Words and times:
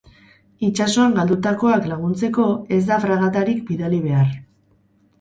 Itsasoan 0.67 1.13
galdutakoak 1.17 1.87
laguntzeko 1.93 2.49
ez 2.79 2.83
da 2.91 3.01
fragatarik 3.07 3.65
bidali 3.73 4.05
behar. 4.11 4.37